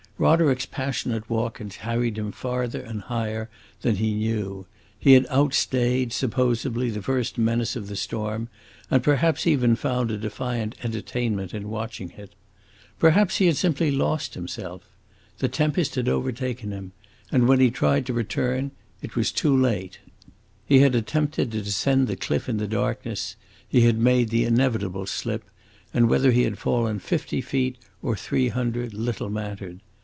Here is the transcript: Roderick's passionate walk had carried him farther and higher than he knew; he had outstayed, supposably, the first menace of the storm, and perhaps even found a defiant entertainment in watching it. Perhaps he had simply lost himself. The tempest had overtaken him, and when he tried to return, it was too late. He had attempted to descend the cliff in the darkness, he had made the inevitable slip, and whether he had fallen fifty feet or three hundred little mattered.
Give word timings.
Roderick's 0.17 0.67
passionate 0.67 1.27
walk 1.31 1.57
had 1.57 1.71
carried 1.71 2.15
him 2.15 2.31
farther 2.31 2.79
and 2.79 3.01
higher 3.01 3.49
than 3.81 3.95
he 3.95 4.13
knew; 4.13 4.67
he 4.99 5.13
had 5.13 5.25
outstayed, 5.31 6.13
supposably, 6.13 6.91
the 6.91 7.01
first 7.01 7.39
menace 7.39 7.75
of 7.75 7.87
the 7.87 7.95
storm, 7.95 8.47
and 8.91 9.01
perhaps 9.01 9.47
even 9.47 9.75
found 9.75 10.11
a 10.11 10.19
defiant 10.19 10.75
entertainment 10.83 11.55
in 11.55 11.69
watching 11.71 12.11
it. 12.17 12.33
Perhaps 12.99 13.37
he 13.37 13.47
had 13.47 13.57
simply 13.57 13.89
lost 13.89 14.35
himself. 14.35 14.83
The 15.39 15.47
tempest 15.47 15.95
had 15.95 16.07
overtaken 16.07 16.71
him, 16.71 16.91
and 17.31 17.47
when 17.47 17.59
he 17.59 17.71
tried 17.71 18.05
to 18.05 18.13
return, 18.13 18.69
it 19.01 19.15
was 19.15 19.31
too 19.31 19.59
late. 19.59 20.01
He 20.67 20.81
had 20.81 20.93
attempted 20.93 21.51
to 21.51 21.63
descend 21.63 22.05
the 22.05 22.15
cliff 22.15 22.47
in 22.47 22.57
the 22.57 22.67
darkness, 22.67 23.37
he 23.67 23.81
had 23.87 23.97
made 23.97 24.29
the 24.29 24.45
inevitable 24.45 25.07
slip, 25.07 25.43
and 25.91 26.07
whether 26.07 26.29
he 26.29 26.43
had 26.43 26.59
fallen 26.59 26.99
fifty 26.99 27.41
feet 27.41 27.79
or 28.03 28.15
three 28.15 28.49
hundred 28.49 28.93
little 28.93 29.31
mattered. 29.31 29.79